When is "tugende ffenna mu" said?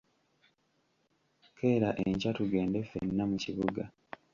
2.37-3.37